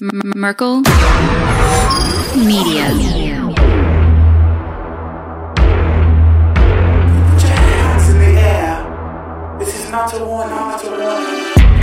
Merkel 0.00 0.80
Media. 2.36 2.88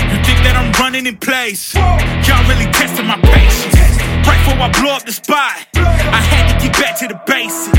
You 0.02 0.18
think 0.24 0.40
that 0.42 0.56
I'm 0.58 0.72
running 0.82 1.06
in 1.06 1.18
place? 1.18 1.76
Y'all 1.76 2.42
really 2.50 2.66
testing 2.72 3.06
my 3.06 3.22
patience. 3.22 3.76
Right 4.26 4.42
before 4.42 4.66
I 4.66 4.72
blow 4.82 4.94
up 4.94 5.06
the 5.06 5.12
spot, 5.12 5.68
I 5.76 6.18
had 6.18 6.58
to 6.58 6.66
get 6.66 6.74
back 6.74 6.98
to 7.00 7.08
the 7.08 7.22
basics. 7.28 7.78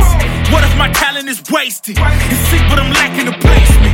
What 0.52 0.62
if 0.62 0.76
my 0.78 0.92
talent 0.92 1.28
is 1.28 1.42
wasted? 1.50 1.98
And 1.98 2.38
see 2.46 2.58
what 2.70 2.78
I'm 2.78 2.92
lacking 2.92 3.26
the 3.26 3.32
placement. 3.32 3.87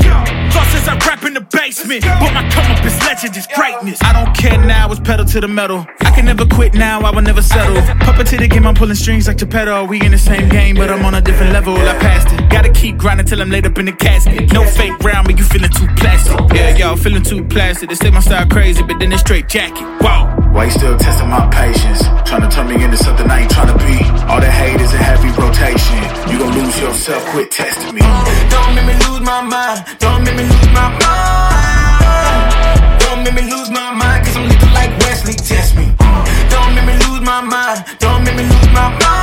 Thought 0.55 0.71
since 0.71 0.87
I 0.87 0.95
rap 1.09 1.25
in 1.25 1.35
the 1.35 1.41
basement, 1.41 2.03
but 2.05 2.33
my 2.33 2.49
come 2.49 2.71
up 2.71 2.85
is 2.85 2.95
legend, 3.03 3.37
is 3.37 3.49
greatness. 3.49 3.99
I 4.03 4.13
don't 4.13 4.33
care 4.37 4.57
now, 4.57 4.91
it's 4.93 5.01
pedal 5.01 5.27
to 5.27 5.41
the 5.41 5.49
metal. 5.49 5.85
I 6.01 6.11
can 6.15 6.27
never 6.27 6.47
quit 6.47 6.75
now, 6.75 7.01
I 7.01 7.11
will 7.11 7.23
never 7.23 7.43
settle. 7.43 7.75
Puppet 8.07 8.29
to 8.29 8.37
the 8.37 8.47
game, 8.47 8.65
I'm 8.65 8.77
pulling 8.77 8.95
strings 8.95 9.27
like 9.27 9.39
Geppetto. 9.39 9.85
We 9.87 10.01
in 10.01 10.13
the 10.13 10.19
same 10.19 10.49
game, 10.49 10.77
but 10.77 10.91
I'm 10.91 11.05
on 11.05 11.15
a 11.15 11.21
different 11.21 11.53
level. 11.53 11.75
I 11.75 11.99
passed 11.99 12.33
it. 12.33 12.49
Gotta 12.51 12.71
keep 12.71 12.99
grinding 12.99 13.27
till 13.27 13.43
I'm 13.43 13.51
laid 13.51 13.67
up 13.67 13.77
in 13.79 13.87
the 13.87 13.93
casket. 13.93 14.53
No 14.53 14.65
fake 14.65 14.97
round, 15.03 15.27
but 15.27 15.37
you 15.37 15.45
feeling 15.45 15.71
too 15.71 15.89
plastic. 15.97 16.39
Yeah, 16.55 16.77
y'all 16.77 16.97
feeling 16.97 17.25
too 17.25 17.45
plastic. 17.45 17.89
They 17.89 17.97
say 17.97 18.11
my 18.11 18.21
style 18.21 18.47
crazy, 18.47 18.83
but 18.85 19.01
then 19.01 19.11
it's 19.13 19.23
straight 19.23 19.49
jacket. 19.49 19.83
Wow. 20.03 20.31
Why 20.55 20.67
you 20.67 20.71
still 20.71 20.97
testing 20.97 21.29
my 21.31 21.51
patience? 21.51 22.07
Trying 22.31 22.43
to 22.43 22.49
turn 22.49 22.69
me 22.69 22.79
into 22.79 22.97
something 22.97 23.29
I 23.29 23.41
ain't 23.41 23.51
trying 23.51 23.77
to 23.77 23.79
be. 23.83 23.99
All 24.31 24.39
the 24.39 24.49
hate 24.49 24.81
is 24.81 24.95
a 24.95 25.03
heavy 25.03 25.35
rotation. 25.35 25.99
You 26.31 26.39
gon' 26.39 26.55
lose 26.55 26.79
yourself, 26.79 27.27
quit 27.35 27.51
testing 27.51 27.97
me. 27.97 28.03
Don't 28.55 28.75
make 28.77 28.87
me 28.87 28.95
lose 29.03 29.21
my 29.27 29.43
mind. 29.43 29.83
Don't 29.99 30.23
make 30.23 30.37
me 30.37 30.44
lose 30.45 30.71
my 30.73 30.89
mind. 31.05 32.45
Don't 33.01 33.21
make 33.25 33.35
me 33.35 33.43
lose 33.51 33.71
my 33.71 33.93
mind, 33.93 34.27
cause 34.27 34.37
I'm 34.37 34.49
like 34.75 34.93
Wesley, 35.01 35.35
test 35.35 35.77
me. 35.77 35.87
Don't 36.51 36.75
make 36.75 36.87
me 36.87 36.95
lose 37.07 37.21
my 37.21 37.41
mind. 37.41 37.85
Don't 37.99 38.25
make 38.25 38.37
me 38.37 38.45
lose 38.45 38.71
my 38.73 38.89
mind. 39.01 39.14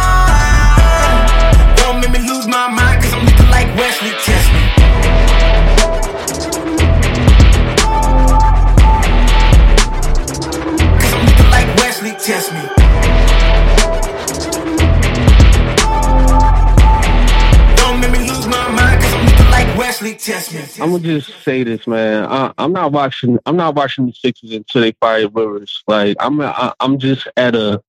Test 20.16 20.54
me. 20.54 20.84
I'm 20.84 20.92
gonna 20.92 21.04
just 21.04 21.44
say 21.44 21.64
this, 21.64 21.88
man. 21.88 22.26
I, 22.26 22.54
I'm 22.58 22.74
not 22.74 22.92
watching. 22.92 23.40
I'm 23.46 23.56
not 23.56 23.76
watching 23.76 24.06
the 24.06 24.14
Sixers 24.14 24.52
until 24.52 24.82
they 24.82 24.94
fire 25.00 25.28
Rivers. 25.28 25.84
Like 25.88 26.18
I'm. 26.20 26.42
I, 26.42 26.74
I'm 26.80 27.00
just 27.00 27.28
at 27.38 27.56
a. 27.56 27.82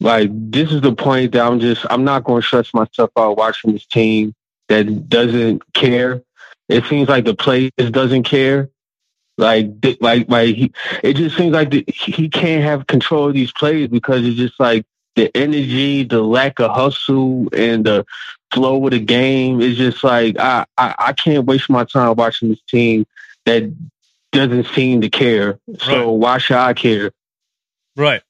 Like 0.00 0.30
this 0.32 0.72
is 0.72 0.80
the 0.80 0.94
point 0.94 1.32
that 1.32 1.46
I'm 1.46 1.60
just. 1.60 1.86
I'm 1.90 2.04
not 2.04 2.26
to 2.26 2.42
stress 2.42 2.72
myself 2.74 3.10
out 3.16 3.36
watching 3.36 3.72
this 3.72 3.86
team 3.86 4.34
that 4.68 5.08
doesn't 5.08 5.72
care. 5.74 6.22
It 6.68 6.84
seems 6.84 7.08
like 7.08 7.24
the 7.24 7.34
players 7.34 7.72
doesn't 7.90 8.24
care. 8.24 8.70
Like, 9.38 9.70
like, 10.00 10.28
like 10.28 10.54
he. 10.54 10.72
It 11.02 11.14
just 11.14 11.36
seems 11.36 11.52
like 11.52 11.70
the, 11.70 11.84
he 11.88 12.28
can't 12.28 12.64
have 12.64 12.86
control 12.86 13.28
of 13.28 13.34
these 13.34 13.52
players 13.52 13.88
because 13.88 14.26
it's 14.26 14.36
just 14.36 14.58
like 14.60 14.84
the 15.16 15.34
energy, 15.36 16.04
the 16.04 16.22
lack 16.22 16.60
of 16.60 16.70
hustle, 16.70 17.48
and 17.52 17.84
the 17.84 18.04
flow 18.52 18.84
of 18.84 18.90
the 18.90 18.98
game 18.98 19.60
is 19.60 19.76
just 19.76 20.04
like 20.04 20.38
I, 20.38 20.64
I, 20.76 20.94
I 20.98 21.12
can't 21.12 21.46
waste 21.46 21.70
my 21.70 21.84
time 21.84 22.14
watching 22.16 22.50
this 22.50 22.62
team 22.68 23.06
that 23.46 23.74
doesn't 24.32 24.66
seem 24.68 25.00
to 25.00 25.10
care. 25.10 25.58
So 25.80 26.10
why 26.12 26.38
should 26.38 26.56
I 26.56 26.72
care? 26.74 27.12
Right. 27.96 28.22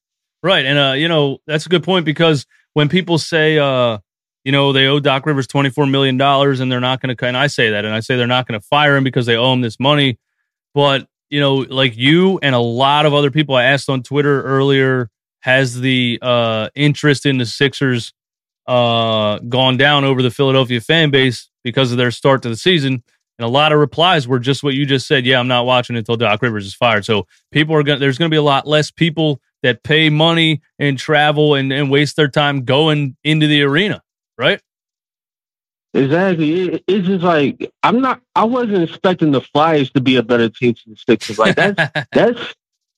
Right. 0.42 0.64
And 0.64 0.78
uh, 0.78 0.92
you 0.92 1.08
know, 1.08 1.38
that's 1.46 1.66
a 1.66 1.68
good 1.68 1.84
point 1.84 2.04
because 2.04 2.46
when 2.74 2.88
people 2.88 3.18
say 3.18 3.58
uh, 3.58 3.98
you 4.44 4.50
know, 4.50 4.72
they 4.72 4.86
owe 4.86 4.98
Doc 4.98 5.26
Rivers 5.26 5.46
twenty 5.46 5.70
four 5.70 5.86
million 5.86 6.16
dollars 6.16 6.60
and 6.60 6.70
they're 6.70 6.80
not 6.80 7.00
gonna 7.00 7.14
and 7.20 7.36
I 7.36 7.46
say 7.46 7.70
that 7.70 7.84
and 7.84 7.94
I 7.94 8.00
say 8.00 8.16
they're 8.16 8.26
not 8.26 8.46
gonna 8.46 8.60
fire 8.60 8.96
him 8.96 9.04
because 9.04 9.26
they 9.26 9.36
owe 9.36 9.52
him 9.52 9.60
this 9.60 9.78
money. 9.78 10.18
But, 10.74 11.06
you 11.30 11.38
know, 11.38 11.56
like 11.56 11.96
you 11.96 12.38
and 12.42 12.54
a 12.54 12.60
lot 12.60 13.06
of 13.06 13.14
other 13.14 13.30
people 13.30 13.54
I 13.54 13.64
asked 13.64 13.88
on 13.88 14.02
Twitter 14.02 14.42
earlier, 14.42 15.08
has 15.40 15.80
the 15.80 16.18
uh 16.22 16.70
interest 16.74 17.26
in 17.26 17.38
the 17.38 17.46
Sixers 17.46 18.12
uh 18.66 19.38
gone 19.40 19.76
down 19.76 20.04
over 20.04 20.22
the 20.22 20.30
Philadelphia 20.30 20.80
fan 20.80 21.10
base 21.10 21.48
because 21.64 21.92
of 21.92 21.98
their 21.98 22.10
start 22.10 22.42
to 22.42 22.48
the 22.48 22.56
season? 22.56 23.02
And 23.38 23.46
a 23.46 23.48
lot 23.48 23.72
of 23.72 23.78
replies 23.78 24.28
were 24.28 24.38
just 24.38 24.62
what 24.62 24.74
you 24.74 24.86
just 24.86 25.06
said. 25.06 25.24
Yeah, 25.24 25.40
I'm 25.40 25.48
not 25.48 25.66
watching 25.66 25.96
until 25.96 26.16
Doc 26.16 26.42
Rivers 26.42 26.66
is 26.66 26.74
fired. 26.74 27.04
So 27.04 27.26
people 27.50 27.74
are 27.74 27.82
going 27.82 27.98
there's 27.98 28.18
going 28.18 28.30
to 28.30 28.34
be 28.34 28.38
a 28.38 28.42
lot 28.42 28.66
less 28.66 28.90
people 28.90 29.40
that 29.62 29.82
pay 29.82 30.10
money 30.10 30.60
and 30.78 30.98
travel 30.98 31.54
and, 31.54 31.72
and 31.72 31.90
waste 31.90 32.16
their 32.16 32.28
time 32.28 32.64
going 32.64 33.16
into 33.24 33.46
the 33.46 33.62
arena, 33.62 34.02
right? 34.36 34.60
Exactly. 35.94 36.68
It, 36.68 36.84
it's 36.86 37.06
just 37.06 37.22
like 37.22 37.72
I'm 37.82 38.00
not. 38.00 38.20
I 38.34 38.44
wasn't 38.44 38.82
expecting 38.82 39.32
the 39.32 39.40
Flyers 39.40 39.90
to 39.90 40.00
be 40.00 40.16
a 40.16 40.22
better 40.22 40.48
team 40.48 40.74
than 40.84 40.94
the 40.94 41.00
Sixers. 41.06 41.38
Like 41.38 41.56
that's 41.56 42.06
that's. 42.12 42.54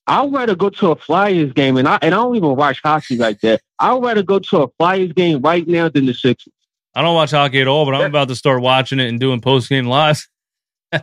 I'd 0.07 0.31
rather 0.31 0.55
go 0.55 0.69
to 0.69 0.91
a 0.91 0.95
Flyers 0.95 1.53
game, 1.53 1.77
and 1.77 1.87
I 1.87 1.97
and 2.01 2.13
I 2.13 2.17
don't 2.17 2.35
even 2.35 2.55
watch 2.55 2.81
hockey 2.83 3.17
like 3.17 3.41
that. 3.41 3.61
I'd 3.79 4.01
rather 4.01 4.23
go 4.23 4.39
to 4.39 4.63
a 4.63 4.67
Flyers 4.77 5.13
game 5.13 5.41
right 5.41 5.67
now 5.67 5.89
than 5.89 6.05
the 6.05 6.13
Sixers. 6.13 6.53
I 6.93 7.01
don't 7.01 7.15
watch 7.15 7.31
hockey 7.31 7.61
at 7.61 7.67
all, 7.67 7.85
but 7.85 7.95
I'm 7.95 8.05
about 8.05 8.29
to 8.29 8.35
start 8.35 8.61
watching 8.61 8.99
it 8.99 9.09
and 9.09 9.19
doing 9.19 9.41
post 9.41 9.69
game 9.69 9.85
lives. 9.85 10.27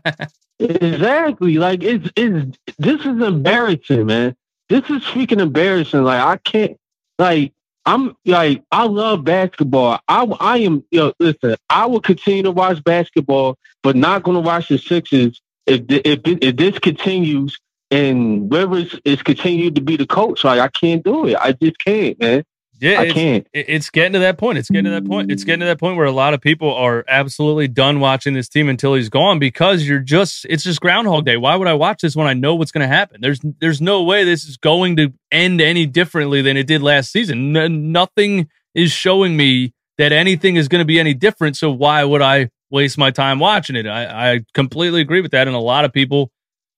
Exactly. 0.59 1.59
Like 1.59 1.83
it's 1.83 2.09
it's 2.17 2.59
this 2.79 3.01
is 3.01 3.23
embarrassing, 3.23 4.07
man. 4.07 4.37
This 4.69 4.89
is 4.91 5.03
freaking 5.03 5.41
embarrassing. 5.41 6.05
Like 6.05 6.21
I 6.21 6.37
can't 6.37 6.77
like 7.19 7.53
I'm 7.85 8.17
like 8.25 8.63
I 8.71 8.85
love 8.85 9.25
basketball. 9.25 9.99
I 10.09 10.25
I 10.25 10.59
am 10.59 10.85
you 10.91 11.01
know, 11.01 11.13
listen, 11.19 11.57
I 11.69 11.87
will 11.87 12.01
continue 12.01 12.45
to 12.45 12.51
watch 12.51 12.83
basketball, 12.85 13.57
but 13.83 13.97
not 13.97 14.23
gonna 14.23 14.41
watch 14.41 14.69
the 14.69 14.79
Sixers 14.79 15.41
if 15.67 15.83
if 15.89 16.21
if 16.25 16.57
this 16.57 16.79
continues 16.79 17.59
and 17.93 18.53
Rivers 18.53 18.99
is 19.05 19.23
continued 19.23 19.75
to 19.77 19.81
be 19.83 19.97
the 19.97 20.07
coach. 20.07 20.45
Like 20.45 20.61
I 20.61 20.69
can't 20.69 21.05
do 21.05 21.27
it. 21.27 21.37
I 21.37 21.53
just 21.53 21.79
can't, 21.79 22.19
man. 22.19 22.45
Yeah, 22.81 23.01
I 23.01 23.05
it's, 23.05 23.13
can't. 23.13 23.47
It's 23.53 23.91
getting 23.91 24.15
to 24.15 24.19
that 24.21 24.39
point. 24.39 24.59
It's 24.59 24.69
getting 24.69 24.87
to 24.87 24.91
that 24.91 25.07
point. 25.07 25.31
It's 25.31 25.45
getting 25.45 25.61
to 25.61 25.67
that 25.67 25.79
point 25.79 25.97
where 25.97 26.07
a 26.07 26.11
lot 26.11 26.35
of 26.35 26.41
people 26.41 26.75
are 26.75 27.05
absolutely 27.07 27.69
done 27.69 28.01
watching 28.01 28.35
this 28.35 28.49
team 28.49 28.69
until 28.69 28.95
he's 28.95 29.09
gone 29.09 29.39
because 29.39 29.87
you're 29.87 30.01
just 30.01 30.47
it's 30.47 30.65
just 30.65 30.81
Groundhog 30.81 31.25
Day. 31.25 31.37
Why 31.37 31.55
would 31.55 31.69
I 31.69 31.75
watch 31.75 32.03
this 32.03 32.17
when 32.17 32.27
I 32.27 32.35
know 32.35 32.57
what's 32.57 32.73
going 32.73 32.83
to 32.83 32.93
happen? 32.93 33.21
There's 33.21 33.39
there's 33.61 33.81
no 33.81 34.03
way 34.03 34.25
this 34.25 34.45
is 34.45 34.57
going 34.57 34.97
to 34.97 35.13
end 35.31 35.61
any 35.61 35.87
differently 35.87 36.43
than 36.43 36.57
it 36.57 36.67
did 36.67 36.83
last 36.83 37.13
season. 37.13 37.57
N- 37.57 37.93
nothing 37.93 38.49
is 38.75 38.91
showing 38.91 39.37
me 39.37 39.75
that 39.99 40.11
anything 40.11 40.57
is 40.57 40.67
going 40.67 40.81
to 40.81 40.87
be 40.87 40.99
any 40.99 41.15
different. 41.15 41.57
So 41.57 41.71
why 41.71 42.03
would 42.03 42.23
I 42.23 42.51
waste 42.69 42.99
my 42.99 43.13
time 43.13 43.39
watching 43.39 43.77
it? 43.77 43.87
I, 43.87 44.33
I 44.33 44.41
completely 44.55 45.03
agree 45.03 45.21
with 45.21 45.31
that, 45.31 45.47
and 45.47 45.55
a 45.55 45.61
lot 45.61 45.85
of 45.85 45.93
people 45.93 46.33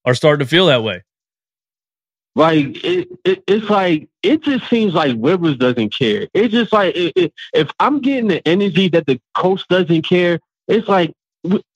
are 0.04 0.15
starting 0.15 0.44
to 0.44 0.50
feel 0.50 0.66
that 0.66 0.82
way. 0.82 1.03
Like 2.37 2.84
it, 2.84 3.09
it, 3.25 3.44
it's 3.47 3.70
like 3.70 4.09
it 4.22 4.42
just 4.42 4.69
seems 4.69 4.92
like 4.92 5.15
Rivers 5.19 5.56
doesn't 5.56 5.94
care. 5.94 6.26
It's 6.34 6.53
just 6.53 6.72
like 6.72 6.97
it, 6.97 7.12
it, 7.15 7.32
if 7.53 7.70
I'm 7.78 8.00
getting 8.00 8.28
the 8.28 8.47
energy 8.47 8.88
that 8.88 9.06
the 9.06 9.20
coach 9.37 9.66
doesn't 9.69 10.03
care, 10.03 10.41
it's 10.66 10.88
like 10.88 11.12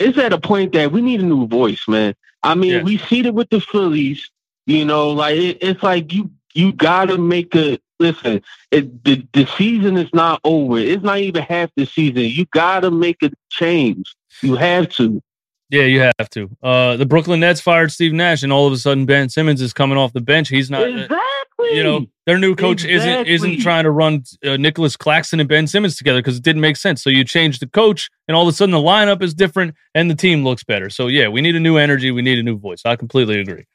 it's 0.00 0.19
at 0.19 0.33
a 0.33 0.38
point 0.41 0.72
that 0.72 0.91
we 0.91 1.00
need 1.00 1.21
a 1.21 1.25
new 1.25 1.47
voice, 1.47 1.87
man. 1.87 2.15
I 2.43 2.56
mean, 2.56 2.72
Yeah. 2.72 2.83
we 2.83 2.99
see 2.99 3.21
it 3.21 3.34
with 3.34 3.50
the 3.50 3.61
Phillies. 3.61 4.31
You 4.67 4.84
know, 4.84 5.11
like 5.11 5.37
it, 5.37 5.59
it's 5.61 5.83
like 5.83 6.12
you 6.12 6.28
you 6.55 6.72
gotta 6.72 7.19
make 7.19 7.55
a 7.55 7.78
listen. 8.00 8.43
It, 8.72 9.05
the 9.05 9.25
the 9.33 9.47
season 9.56 9.97
is 9.97 10.12
not 10.12 10.41
over. 10.43 10.78
It's 10.78 11.05
not 11.05 11.19
even 11.21 11.43
half 11.44 11.71
the 11.77 11.87
season. 11.87 12.22
You 12.25 12.47
gotta 12.47 12.91
make 12.91 13.22
a 13.22 13.31
change. 13.50 14.12
You 14.43 14.56
have 14.56 14.88
to. 14.97 15.22
Yeah, 15.71 15.83
you 15.83 16.01
have 16.01 16.31
to. 16.31 16.51
Uh, 16.62 16.97
the 16.97 17.05
Brooklyn 17.05 17.41
Nets 17.41 17.61
fired 17.61 17.93
Steve 17.93 18.12
Nash, 18.15 18.43
and 18.43 18.53
all 18.53 18.67
of 18.67 18.73
a 18.73 18.79
sudden 18.79 19.05
Ben 19.05 19.29
Simmons 19.29 19.61
is 19.61 19.73
coming 19.73 19.99
off 19.99 20.12
the 20.12 20.21
bench. 20.21 20.49
He's 20.49 20.71
not. 20.71 20.89
Exactly. 20.89 21.77
you 21.77 21.83
know 21.83 22.06
their 22.25 22.38
new 22.38 22.55
coach 22.55 22.85
isn't 22.85 23.26
isn't 23.26 23.61
trying 23.61 23.85
to 23.85 23.91
run 23.91 24.23
uh, 24.44 24.56
Nicholas 24.56 24.97
Claxton 24.97 25.41
and 25.41 25.49
Ben 25.49 25.67
Simmons 25.67 25.97
together 25.97 26.20
because 26.20 26.37
it 26.37 26.43
didn't 26.43 26.62
make 26.62 26.76
sense. 26.76 27.03
So 27.03 27.11
you 27.11 27.23
change 27.25 27.59
the 27.59 27.67
coach, 27.67 28.09
and 28.26 28.37
all 28.37 28.44
of 28.44 28.49
a 28.49 28.56
sudden 28.56 28.73
the 28.73 28.79
lineup 28.79 29.23
is 29.23 29.35
different, 29.35 29.75
and 29.94 30.11
the 30.11 30.15
team 30.15 30.43
looks 30.43 30.65
better. 30.65 30.88
So 30.88 31.09
yeah, 31.09 31.29
we 31.29 31.43
need 31.43 31.55
a 31.55 31.61
new 31.61 31.76
energy. 31.76 32.11
We 32.11 32.23
need 32.23 32.38
a 32.38 32.43
new 32.43 32.59
voice. 32.59 32.82
I 32.85 32.97
completely 32.97 33.41
agree. 33.41 33.67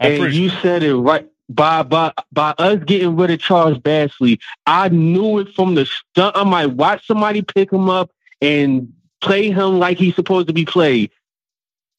I 0.00 0.08
and 0.08 0.32
you 0.32 0.48
said 0.48 0.82
it 0.82 0.94
right 0.94 1.28
by 1.48 1.82
by 1.82 2.12
by 2.32 2.54
us 2.58 2.78
getting 2.84 3.16
rid 3.16 3.30
of 3.30 3.40
Charles 3.40 3.78
Bassey. 3.78 4.38
I 4.66 4.88
knew 4.88 5.38
it 5.38 5.54
from 5.54 5.74
the 5.74 5.84
start. 5.84 6.36
I 6.36 6.44
might 6.44 6.66
watch 6.66 7.06
somebody 7.06 7.42
pick 7.42 7.72
him 7.72 7.90
up 7.90 8.10
and 8.40 8.92
play 9.22 9.50
him 9.50 9.78
like 9.78 9.98
he's 9.98 10.14
supposed 10.14 10.48
to 10.48 10.52
be 10.52 10.64
played. 10.64 11.10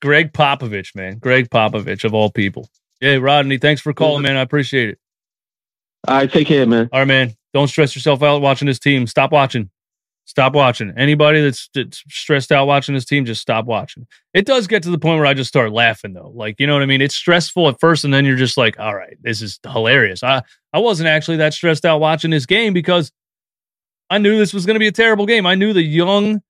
Gregg 0.02 0.34
Popovich, 0.34 0.96
man, 0.96 1.18
Gregg 1.18 1.50
Popovich 1.50 2.04
of 2.04 2.14
all 2.14 2.30
people. 2.30 2.70
Yeah, 3.02 3.16
Rodney, 3.16 3.58
thanks 3.58 3.82
for 3.82 3.94
calling, 3.94 4.24
man. 4.24 4.38
I 4.38 4.42
appreciate 4.42 4.90
it. 4.90 5.00
All 6.08 6.18
right, 6.18 6.32
take 6.32 6.48
care, 6.48 6.66
man. 6.66 6.90
All 6.92 7.00
right, 7.00 7.08
man. 7.08 7.34
Don't 7.54 7.68
stress 7.68 7.96
yourself 7.96 8.22
out 8.24 8.42
watching 8.42 8.66
this 8.68 8.80
team. 8.80 9.08
Stop 9.08 9.32
watching. 9.32 9.70
Stop 10.26 10.54
watching. 10.54 10.94
Anybody 10.98 11.42
that's, 11.42 11.70
that's 11.74 12.04
stressed 12.10 12.52
out 12.52 12.66
watching 12.66 12.96
this 12.96 13.06
team, 13.06 13.26
just 13.26 13.42
stop 13.42 13.66
watching. 13.66 14.08
It 14.34 14.46
does 14.46 14.68
get 14.68 14.84
to 14.84 14.90
the 14.90 14.98
point 14.98 15.18
where 15.18 15.26
I 15.26 15.34
just 15.34 15.50
start 15.50 15.72
laughing 15.72 16.14
though. 16.14 16.32
Like, 16.34 16.60
you 16.60 16.68
know 16.68 16.74
what 16.74 16.82
I 16.82 16.86
mean? 16.86 17.02
It's 17.02 17.16
stressful 17.16 17.68
at 17.68 17.80
first, 17.80 18.06
and 18.06 18.14
then 18.14 18.26
you're 18.26 18.38
just 18.38 18.58
like, 18.58 18.80
all 18.80 18.96
right, 18.96 19.18
this 19.22 19.42
is 19.42 19.60
hilarious. 19.66 20.24
I, 20.24 20.42
I 20.72 20.80
wasn't 20.80 21.08
actually 21.10 21.38
that 21.38 21.54
stressed 21.54 21.86
out 21.86 22.00
watching 22.00 22.32
this 22.32 22.46
game 22.46 22.74
because 22.74 23.12
I 24.10 24.18
knew 24.18 24.38
this 24.38 24.54
was 24.54 24.66
going 24.66 24.76
to 24.76 24.80
be 24.80 24.88
a 24.88 24.94
terrible 24.94 25.26
game. 25.26 25.46
I 25.46 25.56
knew 25.56 25.74
the 25.74 25.84
young, 25.84 26.42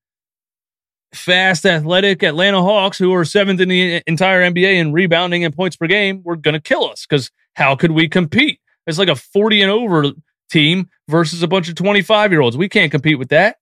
fast, 1.14 1.64
athletic 1.64 2.22
Atlanta 2.22 2.62
Hawks, 2.62 2.98
who 2.98 3.14
are 3.14 3.24
seventh 3.24 3.60
in 3.60 3.68
the 3.68 4.02
entire 4.06 4.42
NBA 4.42 4.74
in 4.74 4.92
rebounding 4.92 5.44
and 5.44 5.54
points 5.54 5.76
per 5.76 5.86
game, 5.86 6.22
were 6.24 6.36
going 6.36 6.54
to 6.54 6.60
kill 6.60 6.84
us 6.84 7.06
because 7.06 7.30
how 7.54 7.76
could 7.76 7.92
we 7.92 8.08
compete? 8.08 8.60
It's 8.86 8.98
like 8.98 9.08
a 9.08 9.16
40 9.16 9.62
and 9.62 9.70
over 9.70 10.10
team 10.50 10.88
versus 11.08 11.42
a 11.42 11.48
bunch 11.48 11.68
of 11.68 11.74
25 11.74 12.32
year 12.32 12.40
olds. 12.40 12.56
We 12.56 12.68
can't 12.68 12.90
compete 12.90 13.18
with 13.18 13.30
that. 13.30 13.56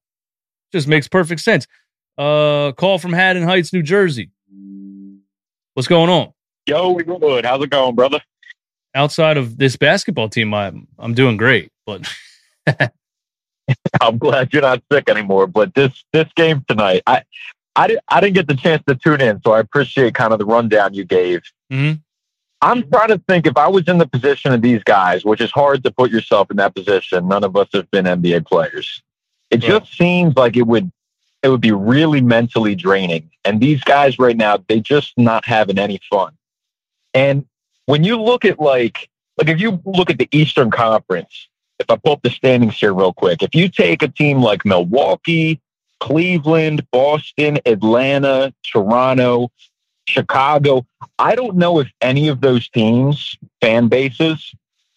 Just 0.73 0.89
makes 0.89 1.09
perfect 1.09 1.41
sense. 1.41 1.67
Uh, 2.19 2.73
call 2.73 2.99
from 2.99 3.13
Haddon 3.13 3.45
Heights, 3.45 3.73
New 3.73 3.83
Jersey. 3.83 4.31
What's 5.75 5.89
going 5.89 6.11
on? 6.11 6.33
Yo, 6.67 6.93
we 6.93 7.03
good. 7.03 7.45
How's 7.45 7.63
it 7.63 7.71
going, 7.71 7.95
brother? 7.95 8.21
Outside 8.95 9.37
of 9.37 9.57
this 9.57 9.77
basketball 9.77 10.29
team, 10.29 10.53
I'm 10.53 10.87
I'm 10.99 11.15
doing 11.15 11.37
great, 11.39 11.73
but 11.87 12.07
I'm 14.01 14.19
glad 14.19 14.53
you're 14.53 14.63
not 14.63 14.83
sick 14.91 15.09
anymore. 15.09 15.47
But 15.47 15.75
this 15.75 16.05
this 16.13 16.29
game 16.35 16.65
tonight, 16.69 17.03
I 17.07 17.23
I 17.77 17.87
didn't 17.87 18.05
I 18.09 18.21
didn't 18.21 18.35
get 18.35 18.49
the 18.49 18.57
chance 18.57 18.83
to 18.89 18.95
tune 18.95 19.21
in, 19.21 19.41
so 19.43 19.53
I 19.53 19.61
appreciate 19.61 20.15
kind 20.15 20.33
of 20.33 20.39
the 20.39 20.47
rundown 20.47 20.95
you 20.95 21.05
gave. 21.05 21.43
Mm-hmm. 21.73 22.01
I'm 22.63 22.89
trying 22.91 23.09
to 23.09 23.21
think 23.29 23.47
if 23.47 23.57
I 23.57 23.67
was 23.67 23.89
in 23.89 23.99
the 23.99 24.07
position 24.07 24.53
of 24.53 24.63
these 24.63 24.85
guys, 24.85 25.25
which 25.25 25.41
is 25.41 25.51
hard 25.51 25.83
to 25.83 25.91
put 25.91 26.13
yourself 26.13 26.49
in 26.49 26.59
that 26.59 26.77
position. 26.77 27.27
None 27.27 27.43
of 27.43 27.57
us 27.57 27.69
have 27.73 27.91
been 27.91 28.05
NBA 28.05 28.47
players. 28.47 29.03
It 29.51 29.63
right. 29.63 29.81
just 29.81 29.93
seems 29.97 30.37
like 30.37 30.57
it 30.57 30.67
would 30.67 30.91
it 31.43 31.49
would 31.49 31.61
be 31.61 31.73
really 31.73 32.21
mentally 32.21 32.77
draining. 32.77 33.31
And 33.45 33.61
these 33.61 33.83
guys 33.83 34.19
right 34.19 34.37
now, 34.37 34.59
they 34.69 34.81
just 34.81 35.13
not 35.19 35.45
having 35.45 35.79
any 35.79 36.01
fun. 36.09 36.35
And 37.15 37.47
when 37.87 38.05
you 38.05 38.21
look 38.21 38.45
at 38.45 38.61
like 38.61 39.09
like 39.39 39.49
if 39.49 39.61
you 39.61 39.81
look 39.85 40.11
at 40.11 40.19
the 40.19 40.29
Eastern 40.31 40.71
Conference, 40.71 41.49
if 41.79 41.91
I 41.91 41.97
pull 41.97 42.13
up 42.13 42.23
the 42.23 42.31
standings 42.31 42.79
here 42.79 42.95
real 42.95 43.13
quick, 43.13 43.43
if 43.43 43.55
you 43.55 43.69
take 43.69 44.03
a 44.03 44.09
team 44.09 44.43
like 44.43 44.65
Milwaukee, 44.65 45.61
Cleveland, 46.01 46.87
Boston, 46.91 47.59
Atlanta, 47.67 48.53
Toronto, 48.71 49.51
Chicago, 50.07 50.85
I 51.19 51.35
don't 51.35 51.57
know 51.57 51.79
if 51.79 51.91
any 52.01 52.29
of 52.29 52.41
those 52.41 52.69
teams, 52.69 53.37
fan 53.61 53.89
bases, 53.89 54.53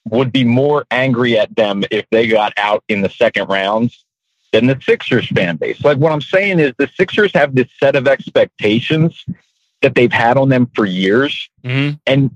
would 0.09 0.31
be 0.31 0.43
more 0.43 0.85
angry 0.91 1.37
at 1.37 1.55
them 1.55 1.83
if 1.91 2.05
they 2.11 2.27
got 2.27 2.53
out 2.57 2.83
in 2.87 3.01
the 3.01 3.09
second 3.09 3.49
rounds 3.49 4.05
than 4.51 4.67
the 4.67 4.79
Sixers 4.81 5.27
fan 5.27 5.57
base. 5.57 5.83
Like 5.83 5.97
what 5.97 6.11
I'm 6.11 6.21
saying 6.21 6.59
is 6.59 6.73
the 6.77 6.89
Sixers 6.95 7.31
have 7.33 7.55
this 7.55 7.67
set 7.79 7.95
of 7.95 8.07
expectations 8.07 9.25
that 9.81 9.95
they've 9.95 10.11
had 10.11 10.37
on 10.37 10.49
them 10.49 10.69
for 10.75 10.85
years. 10.85 11.49
Mm-hmm. 11.63 11.97
And 12.07 12.35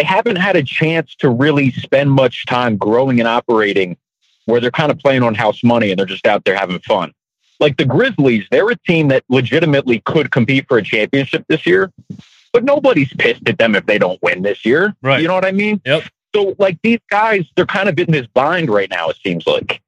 they 0.00 0.04
haven't 0.04 0.36
had 0.36 0.56
a 0.56 0.62
chance 0.62 1.14
to 1.14 1.28
really 1.28 1.70
spend 1.72 2.10
much 2.10 2.46
time 2.46 2.78
growing 2.78 3.20
and 3.20 3.28
operating 3.28 3.98
where 4.46 4.58
they're 4.58 4.70
kind 4.70 4.90
of 4.90 4.98
playing 4.98 5.22
on 5.22 5.34
house 5.34 5.62
money 5.62 5.90
and 5.90 5.98
they're 5.98 6.06
just 6.06 6.26
out 6.26 6.42
there 6.46 6.56
having 6.56 6.78
fun. 6.78 7.12
Like 7.60 7.76
the 7.76 7.84
Grizzlies, 7.84 8.46
they're 8.50 8.70
a 8.70 8.76
team 8.76 9.08
that 9.08 9.24
legitimately 9.28 10.00
could 10.06 10.30
compete 10.30 10.66
for 10.68 10.78
a 10.78 10.82
championship 10.82 11.44
this 11.48 11.66
year, 11.66 11.92
but 12.50 12.64
nobody's 12.64 13.12
pissed 13.12 13.46
at 13.46 13.58
them 13.58 13.74
if 13.74 13.84
they 13.84 13.98
don't 13.98 14.18
win 14.22 14.40
this 14.40 14.64
year. 14.64 14.96
Right. 15.02 15.20
You 15.20 15.28
know 15.28 15.34
what 15.34 15.44
I 15.44 15.52
mean? 15.52 15.82
Yep. 15.84 16.04
So, 16.34 16.54
like, 16.58 16.78
these 16.82 17.00
guys, 17.10 17.44
they're 17.54 17.66
kind 17.66 17.90
of 17.90 17.98
in 17.98 18.10
this 18.10 18.26
bind 18.28 18.70
right 18.70 18.88
now, 18.88 19.10
it 19.10 19.16
seems 19.22 19.46
like. 19.46 19.82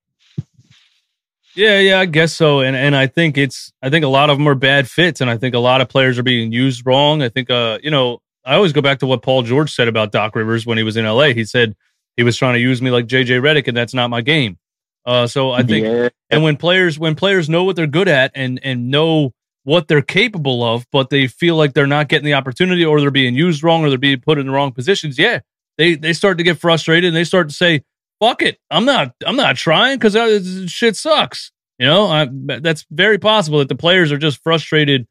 Yeah, 1.54 1.78
yeah, 1.78 2.00
I 2.00 2.06
guess 2.06 2.32
so. 2.32 2.60
And 2.60 2.74
and 2.74 2.96
I 2.96 3.06
think 3.06 3.36
it's 3.36 3.72
I 3.82 3.90
think 3.90 4.06
a 4.06 4.08
lot 4.08 4.30
of 4.30 4.38
them 4.38 4.48
are 4.48 4.54
bad 4.54 4.88
fits, 4.88 5.20
and 5.20 5.28
I 5.28 5.36
think 5.36 5.54
a 5.54 5.58
lot 5.58 5.82
of 5.82 5.88
players 5.88 6.18
are 6.18 6.22
being 6.22 6.50
used 6.50 6.86
wrong. 6.86 7.22
I 7.22 7.28
think 7.28 7.50
uh, 7.50 7.78
you 7.82 7.90
know, 7.90 8.21
I 8.44 8.54
always 8.54 8.72
go 8.72 8.82
back 8.82 8.98
to 9.00 9.06
what 9.06 9.22
Paul 9.22 9.42
George 9.42 9.72
said 9.72 9.88
about 9.88 10.12
Doc 10.12 10.34
Rivers 10.34 10.66
when 10.66 10.78
he 10.78 10.84
was 10.84 10.96
in 10.96 11.04
LA. 11.04 11.28
He 11.28 11.44
said 11.44 11.76
he 12.16 12.22
was 12.22 12.36
trying 12.36 12.54
to 12.54 12.60
use 12.60 12.82
me 12.82 12.90
like 12.90 13.06
JJ 13.06 13.40
Redick, 13.40 13.68
and 13.68 13.76
that's 13.76 13.94
not 13.94 14.10
my 14.10 14.20
game. 14.20 14.58
Uh, 15.04 15.26
so 15.26 15.50
I 15.50 15.62
think, 15.62 15.84
yeah. 15.84 16.08
and 16.30 16.42
when 16.42 16.56
players 16.56 16.98
when 16.98 17.14
players 17.14 17.48
know 17.48 17.64
what 17.64 17.76
they're 17.76 17.86
good 17.86 18.08
at 18.08 18.32
and 18.34 18.60
and 18.62 18.90
know 18.90 19.32
what 19.64 19.88
they're 19.88 20.02
capable 20.02 20.62
of, 20.62 20.86
but 20.92 21.10
they 21.10 21.26
feel 21.26 21.56
like 21.56 21.72
they're 21.72 21.86
not 21.86 22.08
getting 22.08 22.24
the 22.24 22.34
opportunity, 22.34 22.84
or 22.84 23.00
they're 23.00 23.10
being 23.10 23.34
used 23.34 23.62
wrong, 23.62 23.84
or 23.84 23.88
they're 23.88 23.98
being 23.98 24.20
put 24.20 24.38
in 24.38 24.46
the 24.46 24.52
wrong 24.52 24.72
positions, 24.72 25.18
yeah, 25.18 25.40
they 25.78 25.94
they 25.94 26.12
start 26.12 26.38
to 26.38 26.44
get 26.44 26.58
frustrated 26.58 27.08
and 27.08 27.16
they 27.16 27.24
start 27.24 27.48
to 27.48 27.54
say, 27.54 27.82
"Fuck 28.20 28.42
it, 28.42 28.58
I'm 28.70 28.84
not 28.84 29.14
I'm 29.26 29.36
not 29.36 29.56
trying 29.56 29.98
because 29.98 30.70
shit 30.70 30.96
sucks." 30.96 31.50
You 31.78 31.86
know, 31.86 32.06
I, 32.06 32.28
that's 32.30 32.86
very 32.90 33.18
possible 33.18 33.58
that 33.58 33.68
the 33.68 33.74
players 33.74 34.12
are 34.12 34.18
just 34.18 34.40
frustrated 34.42 35.08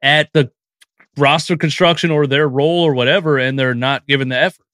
at 0.00 0.28
the 0.32 0.52
roster 1.16 1.56
construction 1.56 2.10
or 2.10 2.26
their 2.26 2.48
role 2.48 2.82
or 2.82 2.94
whatever, 2.94 3.38
and 3.38 3.58
they're 3.58 3.74
not 3.74 4.06
given 4.06 4.28
the 4.28 4.38
effort. 4.38 4.64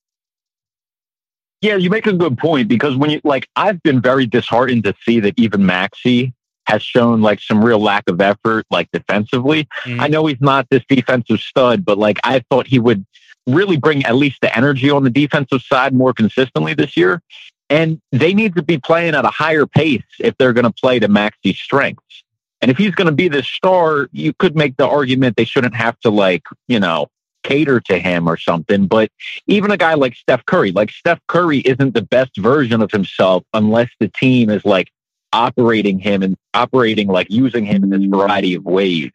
Yeah, 1.60 1.76
you 1.76 1.90
make 1.90 2.06
a 2.06 2.12
good 2.12 2.38
point 2.38 2.68
because 2.68 2.96
when 2.96 3.10
you 3.10 3.20
like, 3.22 3.48
I've 3.54 3.82
been 3.82 4.00
very 4.00 4.26
disheartened 4.26 4.84
to 4.84 4.94
see 5.04 5.20
that 5.20 5.34
even 5.38 5.66
Maxey 5.66 6.32
has 6.66 6.82
shown 6.82 7.20
like 7.20 7.40
some 7.40 7.62
real 7.62 7.80
lack 7.80 8.08
of 8.08 8.20
effort, 8.20 8.64
like 8.70 8.88
defensively. 8.92 9.68
Mm-hmm. 9.84 10.00
I 10.00 10.08
know 10.08 10.24
he's 10.26 10.40
not 10.40 10.68
this 10.70 10.82
defensive 10.88 11.40
stud, 11.40 11.84
but 11.84 11.98
like 11.98 12.18
I 12.24 12.42
thought 12.48 12.66
he 12.66 12.78
would 12.78 13.04
really 13.46 13.76
bring 13.76 14.04
at 14.04 14.14
least 14.14 14.38
the 14.40 14.56
energy 14.56 14.88
on 14.90 15.04
the 15.04 15.10
defensive 15.10 15.62
side 15.62 15.92
more 15.92 16.12
consistently 16.12 16.72
this 16.74 16.96
year. 16.96 17.22
And 17.68 18.00
they 18.10 18.34
need 18.34 18.54
to 18.56 18.62
be 18.62 18.78
playing 18.78 19.14
at 19.14 19.24
a 19.24 19.30
higher 19.30 19.66
pace 19.66 20.02
if 20.18 20.36
they're 20.38 20.52
going 20.52 20.64
to 20.64 20.72
play 20.72 20.98
to 20.98 21.08
Maxey's 21.08 21.58
strengths. 21.58 22.24
And 22.62 22.70
if 22.70 22.76
he's 22.76 22.94
going 22.94 23.06
to 23.06 23.12
be 23.12 23.28
the 23.28 23.42
star, 23.42 24.08
you 24.12 24.32
could 24.34 24.54
make 24.54 24.76
the 24.76 24.86
argument 24.86 25.36
they 25.36 25.44
shouldn't 25.44 25.74
have 25.74 25.98
to 26.00 26.10
like, 26.10 26.42
you 26.68 26.78
know, 26.78 27.08
cater 27.42 27.80
to 27.80 27.98
him 27.98 28.28
or 28.28 28.36
something. 28.36 28.86
But 28.86 29.10
even 29.46 29.70
a 29.70 29.76
guy 29.76 29.94
like 29.94 30.14
Steph 30.14 30.44
Curry, 30.46 30.72
like 30.72 30.90
Steph 30.90 31.20
Curry 31.26 31.58
isn't 31.58 31.94
the 31.94 32.02
best 32.02 32.36
version 32.36 32.82
of 32.82 32.90
himself 32.90 33.44
unless 33.54 33.88
the 33.98 34.08
team 34.08 34.50
is 34.50 34.64
like 34.64 34.90
operating 35.32 35.98
him 35.98 36.22
and 36.22 36.36
operating 36.54 37.08
like 37.08 37.30
using 37.30 37.64
him 37.64 37.84
in 37.84 37.90
this 37.90 38.04
variety 38.04 38.54
of 38.54 38.64
ways. 38.64 39.10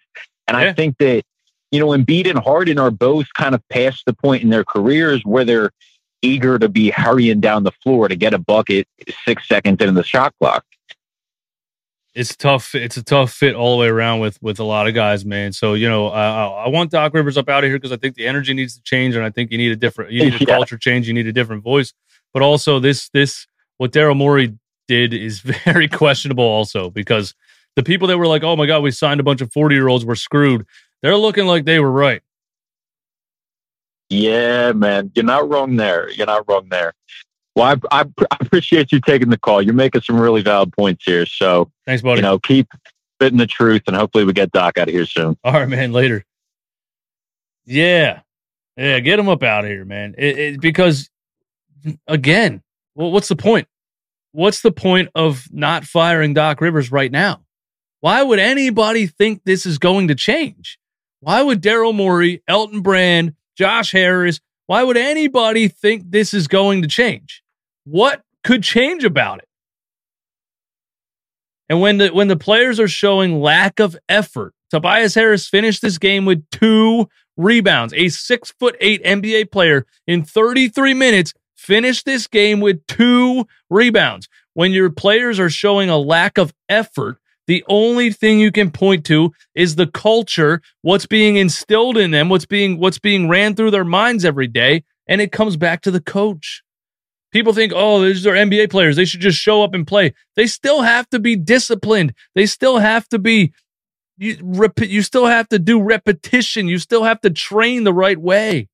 And 0.48 0.58
yeah. 0.58 0.70
I 0.70 0.74
think 0.74 0.98
that, 1.00 1.24
you 1.72 1.80
know, 1.80 1.88
Embiid 1.88 2.30
and 2.30 2.40
Harden 2.40 2.80
are 2.80 2.92
both 2.92 3.28
kind 3.34 3.54
of 3.54 3.68
past 3.70 4.04
the 4.06 4.14
point 4.14 4.44
in 4.44 4.50
their 4.50 4.64
careers 4.64 5.22
where 5.24 5.44
they're 5.44 5.72
eager 6.22 6.58
to 6.58 6.70
be 6.70 6.90
hurrying 6.90 7.40
down 7.40 7.64
the 7.64 7.72
floor 7.84 8.08
to 8.08 8.16
get 8.16 8.34
a 8.34 8.40
bucket 8.40 8.88
six 9.26 9.48
seconds 9.48 9.80
into 9.82 9.92
the 9.92 10.04
shot 10.04 10.34
clock 10.40 10.66
it's 12.16 12.34
tough. 12.34 12.74
It's 12.74 12.96
a 12.96 13.04
tough 13.04 13.32
fit 13.34 13.56
all 13.56 13.76
the 13.76 13.82
way 13.82 13.88
around 13.88 14.22
with 14.22 14.42
with 14.42 14.58
a 14.60 14.64
lot 14.64 14.88
of 14.88 14.96
guys, 14.96 15.26
man. 15.26 15.52
So 15.52 15.74
you 15.74 15.88
know, 15.88 16.08
I, 16.08 16.66
I 16.66 16.68
want 16.70 16.92
Doc 16.92 17.14
Rivers 17.14 17.38
up 17.38 17.50
out 17.50 17.64
of 17.64 17.68
here 17.68 17.78
because 17.78 17.92
I 17.92 17.98
think 17.98 18.16
the 18.16 18.26
energy 18.26 18.54
needs 18.54 18.76
to 18.76 18.82
change, 18.84 19.16
and 19.16 19.26
I 19.26 19.30
think 19.30 19.52
you 19.52 19.58
need 19.58 19.74
a 19.74 19.76
different, 19.76 20.12
you 20.12 20.24
need 20.24 20.36
a 20.36 20.38
yeah. 20.48 20.56
culture 20.56 20.78
change, 20.78 21.08
you 21.08 21.14
need 21.14 21.28
a 21.28 21.34
different 21.34 21.64
voice. 21.64 21.94
But 22.34 22.42
also, 22.42 22.80
this 22.80 23.10
this 23.10 23.46
what 23.78 23.92
Daryl 23.92 24.16
Morey 24.16 24.58
did 24.88 25.14
is 25.14 25.40
very 25.66 25.90
questionable, 25.90 26.46
also 26.46 26.90
because 26.90 27.36
the 27.76 27.84
people 27.84 28.08
that 28.08 28.18
were 28.18 28.28
like, 28.28 28.44
"Oh 28.44 28.56
my 28.56 28.66
God, 28.66 28.82
we 28.82 28.92
signed 28.92 29.20
a 29.20 29.24
bunch 29.24 29.42
of 29.42 29.52
forty 29.52 29.76
year 29.76 29.90
olds, 29.90 30.06
we're 30.06 30.16
screwed." 30.16 30.66
They're 31.02 31.18
looking 31.18 31.46
like 31.46 31.66
they 31.66 31.80
were 31.80 31.92
right. 31.92 32.22
Yeah, 34.10 34.72
man, 34.72 35.12
you're 35.14 35.26
not 35.26 35.50
wrong 35.50 35.76
there. 35.76 36.10
You're 36.10 36.28
not 36.28 36.48
wrong 36.48 36.70
there. 36.70 36.94
Well, 37.56 37.80
I, 37.92 38.02
I, 38.02 38.06
I, 38.32 38.38
appreciate 38.42 38.92
you 38.92 39.00
taking 39.00 39.30
the 39.30 39.38
call. 39.38 39.62
You're 39.62 39.74
making 39.74 40.02
some 40.02 40.20
really 40.20 40.42
valid 40.42 40.74
points 40.74 41.06
here. 41.06 41.26
So 41.26 41.72
thanks, 41.86 42.02
buddy. 42.02 42.18
You 42.18 42.24
know, 42.24 42.40
keep 42.40 42.68
spitting 43.16 43.38
the 43.38 43.48
truth, 43.48 43.84
and 43.88 43.96
hopefully 43.96 44.26
we 44.26 44.34
get 44.34 44.52
Doc 44.52 44.78
out 44.78 44.90
of 44.90 44.94
here 44.94 45.06
soon. 45.06 45.38
All 45.44 45.54
right, 45.54 45.70
man. 45.70 45.94
Later. 45.94 46.26
Yeah, 47.66 48.22
yeah. 48.76 49.00
Get 49.00 49.20
him 49.20 49.30
up 49.30 49.42
out 49.42 49.64
of 49.64 49.72
here, 49.72 49.86
man. 49.86 50.16
It, 50.18 50.38
it, 50.38 50.62
because 50.62 51.10
again, 52.08 52.62
well, 52.94 53.12
what's 53.12 53.30
the 53.30 53.36
point? 53.36 53.68
What's 54.34 54.62
the 54.62 54.72
point 54.72 55.10
of 55.16 55.48
not 55.52 55.86
firing 55.86 56.34
Doc 56.34 56.60
Rivers 56.60 56.92
right 56.92 57.12
now? 57.12 57.42
Why 58.02 58.22
would 58.22 58.40
anybody 58.40 59.08
think 59.08 59.44
this 59.46 59.66
is 59.66 59.78
going 59.78 60.10
to 60.10 60.16
change? 60.16 60.78
Why 61.22 61.42
would 61.42 61.62
Daryl 61.62 61.96
Morey, 61.96 62.44
Elton 62.48 62.82
Brand, 62.82 63.34
Josh 63.58 63.94
Harris, 63.94 64.42
why 64.68 64.84
would 64.84 64.98
anybody 64.98 65.68
think 65.68 66.12
this 66.12 66.34
is 66.34 66.48
going 66.48 66.82
to 66.82 66.88
change? 66.88 67.42
What 67.86 68.22
could 68.44 68.64
change 68.64 69.04
about 69.04 69.40
it? 69.40 69.48
And 71.70 71.82
when 71.82 71.98
the 71.98 72.10
when 72.10 72.28
the 72.28 72.36
players 72.36 72.80
are 72.80 72.88
showing 72.88 73.42
lack 73.42 73.80
of 73.80 73.98
effort, 74.10 74.54
Tobias 74.70 75.16
Harris 75.16 75.48
finished 75.48 75.82
this 75.82 75.98
game 75.98 76.26
with 76.26 76.48
two 76.52 77.08
rebounds. 77.38 77.94
A 77.96 78.10
six 78.10 78.52
foot 78.52 78.76
eight 78.80 79.04
NBA 79.04 79.52
player 79.52 79.86
in 80.08 80.24
33 80.24 80.94
minutes 80.94 81.34
finished 81.56 82.06
this 82.06 82.28
game 82.28 82.60
with 82.60 82.86
two 82.88 83.48
rebounds. 83.70 84.28
When 84.54 84.72
your 84.72 84.90
players 84.90 85.40
are 85.40 85.50
showing 85.50 85.90
a 85.90 85.98
lack 85.98 86.38
of 86.38 86.54
effort, 86.70 87.18
the 87.48 87.64
only 87.68 88.12
thing 88.12 88.40
you 88.40 88.52
can 88.52 88.72
point 88.72 89.06
to 89.06 89.32
is 89.54 89.76
the 89.76 89.88
culture, 89.88 90.62
what's 90.82 91.06
being 91.06 91.36
instilled 91.36 91.98
in 91.98 92.12
them, 92.12 92.30
what's 92.30 92.46
being 92.46 92.80
what's 92.80 93.00
being 93.00 93.28
ran 93.28 93.56
through 93.56 93.72
their 93.72 93.86
minds 93.86 94.26
every 94.26 94.48
day, 94.48 94.84
and 95.08 95.22
it 95.22 95.32
comes 95.32 95.58
back 95.58 95.82
to 95.82 95.92
the 95.92 96.02
coach 96.02 96.64
People 97.36 97.52
think, 97.52 97.74
oh, 97.76 98.02
these 98.02 98.26
are 98.26 98.32
NBA 98.32 98.70
players. 98.70 98.96
They 98.96 99.04
should 99.04 99.20
just 99.20 99.38
show 99.38 99.62
up 99.62 99.74
and 99.74 99.86
play. 99.86 100.14
They 100.38 100.48
still 100.48 100.84
have 100.84 101.10
to 101.10 101.20
be 101.20 101.36
disciplined. 101.36 102.14
They 102.34 102.46
still 102.46 102.78
have 102.78 103.10
to 103.10 103.20
be 103.20 103.52
you, 104.18 104.38
rep- 104.42 104.80
you 104.80 105.02
still 105.02 105.26
have 105.26 105.50
to 105.50 105.60
do 105.60 105.82
repetition. 105.82 106.70
You 106.70 106.80
still 106.80 107.04
have 107.04 107.20
to 107.20 107.30
train 107.30 107.84
the 107.84 107.92
right 107.92 108.18
way. 108.18 108.70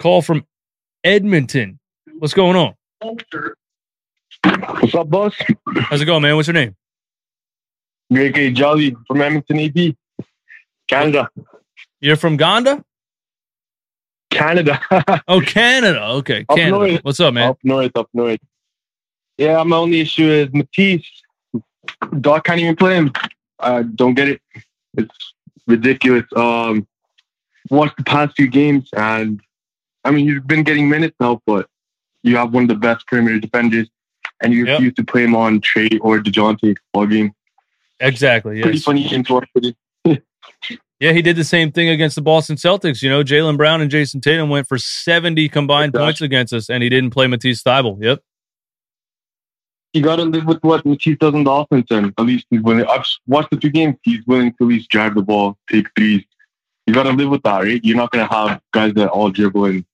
Call 0.00 0.22
from 0.22 0.44
Edmonton. 1.04 1.78
What's 2.18 2.34
going 2.34 2.56
on? 2.56 2.74
What's 4.42 4.92
up, 4.96 5.08
boss? 5.08 5.36
How's 5.82 6.00
it 6.00 6.06
going, 6.06 6.22
man? 6.22 6.34
What's 6.34 6.48
your 6.48 6.54
name? 6.54 6.74
Great 8.12 8.54
Jolly 8.54 8.96
from 9.06 9.22
Edmonton, 9.22 9.60
EP. 9.60 9.94
Canada. 10.88 11.28
You're 12.00 12.16
from 12.16 12.36
Gonda? 12.36 12.82
Canada. 14.30 14.80
oh, 15.28 15.40
Canada. 15.40 16.02
Okay. 16.04 16.44
Up 16.48 16.56
Canada. 16.56 16.70
north. 16.88 17.04
What's 17.04 17.20
up, 17.20 17.34
man? 17.34 17.50
Up 17.50 17.58
north, 17.62 17.96
up 17.96 18.08
north. 18.12 18.40
Yeah, 19.38 19.62
my 19.64 19.76
only 19.76 20.00
issue 20.00 20.28
is 20.28 20.48
Matisse. 20.52 21.06
Doc 22.20 22.44
can't 22.44 22.60
even 22.60 22.76
play 22.76 22.96
him. 22.96 23.12
I 23.60 23.82
don't 23.82 24.14
get 24.14 24.28
it. 24.28 24.40
It's 24.96 25.34
ridiculous. 25.66 26.24
Um, 26.34 26.86
watched 27.70 27.96
the 27.96 28.04
past 28.04 28.34
few 28.36 28.48
games, 28.48 28.88
and 28.96 29.40
I 30.04 30.10
mean, 30.10 30.28
he's 30.28 30.42
been 30.42 30.62
getting 30.62 30.88
minutes 30.88 31.16
now, 31.20 31.40
but 31.46 31.68
you 32.22 32.36
have 32.36 32.52
one 32.52 32.64
of 32.64 32.68
the 32.68 32.74
best 32.74 33.06
perimeter 33.06 33.38
defenders, 33.38 33.88
and 34.42 34.52
you 34.52 34.66
Yep. 34.66 34.78
refuse 34.78 34.94
to 34.94 35.04
play 35.04 35.24
him 35.24 35.36
on 35.36 35.60
Trae 35.60 35.98
or 36.00 36.18
DeJounte 36.18 36.76
all 36.92 37.06
game. 37.06 37.32
Exactly. 38.00 38.56
Yes. 38.58 38.64
Pretty 38.64 38.78
funny 38.78 39.08
game 39.08 39.24
to 39.24 39.34
watch. 39.34 39.48
Yeah, 40.98 41.12
he 41.12 41.20
did 41.20 41.36
the 41.36 41.44
same 41.44 41.72
thing 41.72 41.90
against 41.90 42.16
the 42.16 42.22
Boston 42.22 42.56
Celtics. 42.56 43.02
You 43.02 43.10
know, 43.10 43.22
Jaylen 43.22 43.58
Brown 43.58 43.82
and 43.82 43.90
Jayson 43.90 44.22
Tatum 44.22 44.48
went 44.48 44.66
for 44.66 44.78
70 44.78 45.48
combined 45.50 45.92
points 45.92 46.22
against 46.22 46.54
us, 46.54 46.70
and 46.70 46.82
he 46.82 46.88
didn't 46.88 47.10
play 47.10 47.26
Matisse 47.26 47.62
Thybulle. 47.62 48.02
Yep. 48.02 48.20
You 49.92 50.02
got 50.02 50.16
to 50.16 50.24
live 50.24 50.46
with 50.46 50.62
what 50.62 50.86
Matisse 50.86 51.18
does 51.18 51.34
on 51.34 51.44
the 51.44 51.50
offense, 51.50 51.86
and 51.90 52.14
at 52.18 52.24
least 52.24 52.46
he's 52.50 52.62
willing. 52.62 52.86
I've 52.86 53.06
watched 53.26 53.50
the 53.50 53.56
two 53.56 53.70
games. 53.70 53.96
He's 54.02 54.26
willing 54.26 54.52
to 54.52 54.56
at 54.64 54.68
least 54.68 54.88
drive 54.88 55.14
the 55.14 55.22
ball, 55.22 55.58
take 55.70 55.86
threes. 55.96 56.24
You 56.86 56.94
got 56.94 57.04
to 57.04 57.12
live 57.12 57.28
with 57.28 57.42
that, 57.42 57.62
right? 57.62 57.80
You're 57.84 57.96
not 57.96 58.10
going 58.10 58.26
to 58.26 58.34
have 58.34 58.60
guys 58.72 58.94
that 58.94 59.08
all 59.08 59.30
dribble 59.30 59.64
and 59.66 59.84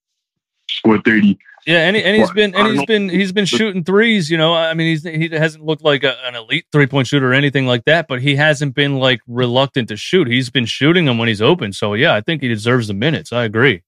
score 0.68 1.00
thirty. 1.02 1.38
Yeah, 1.66 1.86
and, 1.86 1.94
he, 1.94 2.02
and 2.02 2.16
he's 2.16 2.30
been 2.32 2.54
and 2.56 2.76
he's 2.76 2.84
been 2.86 3.08
he's 3.08 3.30
been 3.30 3.44
shooting 3.44 3.84
threes. 3.84 4.28
You 4.28 4.36
know, 4.36 4.52
I 4.52 4.74
mean, 4.74 4.88
he's 4.88 5.04
he 5.04 5.28
hasn't 5.28 5.64
looked 5.64 5.84
like 5.84 6.02
a, 6.02 6.16
an 6.26 6.34
elite 6.34 6.66
three 6.72 6.88
point 6.88 7.06
shooter 7.06 7.30
or 7.30 7.34
anything 7.34 7.66
like 7.66 7.84
that, 7.84 8.08
but 8.08 8.20
he 8.20 8.34
hasn't 8.34 8.74
been 8.74 8.96
like 8.96 9.20
reluctant 9.28 9.88
to 9.88 9.96
shoot. 9.96 10.26
He's 10.26 10.50
been 10.50 10.66
shooting 10.66 11.04
them 11.04 11.18
when 11.18 11.28
he's 11.28 11.40
open. 11.40 11.72
So 11.72 11.94
yeah, 11.94 12.14
I 12.14 12.20
think 12.20 12.42
he 12.42 12.48
deserves 12.48 12.88
the 12.88 12.94
minutes. 12.94 13.32
I 13.32 13.44
agree. 13.44 13.82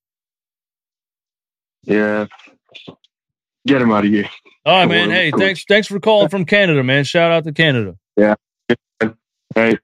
Yeah, 1.82 2.26
get 3.66 3.82
him 3.82 3.90
out 3.90 4.04
of 4.04 4.10
here. 4.10 4.30
All 4.64 4.78
right, 4.78 4.88
man. 4.88 5.10
Hey, 5.10 5.32
thanks 5.32 5.64
thanks 5.64 5.88
for 5.88 5.98
calling 5.98 6.28
from 6.28 6.44
Canada, 6.44 6.84
man. 6.84 7.02
Shout 7.02 7.32
out 7.32 7.42
to 7.42 7.52
Canada. 7.52 7.96
Yeah. 8.16 8.36
Right? 9.56 9.78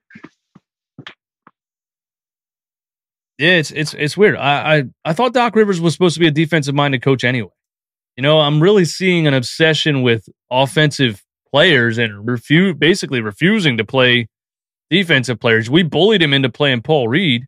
Yeah, 3.41 3.53
it's 3.53 3.71
it's 3.71 3.95
it's 3.95 4.15
weird. 4.15 4.35
I, 4.35 4.77
I 4.77 4.83
I 5.03 5.13
thought 5.13 5.33
Doc 5.33 5.55
Rivers 5.55 5.81
was 5.81 5.93
supposed 5.93 6.13
to 6.13 6.19
be 6.19 6.27
a 6.27 6.31
defensive 6.31 6.75
minded 6.75 7.01
coach 7.01 7.23
anyway. 7.23 7.49
You 8.15 8.21
know, 8.21 8.39
I'm 8.39 8.61
really 8.61 8.85
seeing 8.85 9.25
an 9.25 9.33
obsession 9.33 10.03
with 10.03 10.29
offensive 10.51 11.23
players 11.51 11.97
and 11.97 12.27
refuse 12.27 12.75
basically 12.77 13.19
refusing 13.19 13.77
to 13.77 13.83
play 13.83 14.27
defensive 14.91 15.39
players. 15.39 15.71
We 15.71 15.81
bullied 15.81 16.21
him 16.21 16.35
into 16.35 16.49
playing 16.49 16.83
Paul 16.83 17.07
Reed, 17.07 17.47